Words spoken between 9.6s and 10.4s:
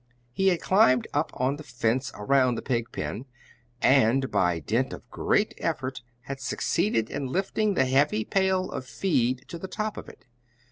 top of it.